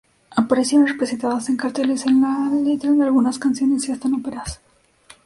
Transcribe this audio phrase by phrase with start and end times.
[0.35, 4.59] Aparecieron representadas en carteles, en la letra de algunas canciones y hasta en óperas.